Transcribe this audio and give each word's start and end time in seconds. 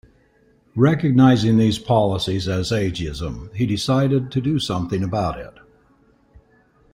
Recognizing 0.75 1.59
these 1.59 1.77
policies 1.77 2.47
as 2.47 2.71
ageism, 2.71 3.53
he 3.55 3.67
decided 3.67 4.31
to 4.31 4.41
do 4.41 4.57
something 4.57 5.03
about 5.03 5.37
it. 5.37 5.53